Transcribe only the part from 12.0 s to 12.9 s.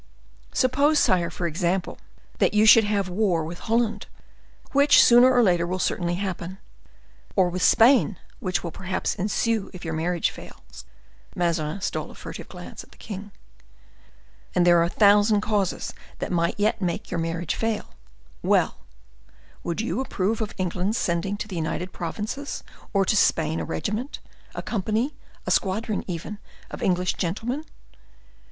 a furtive glance at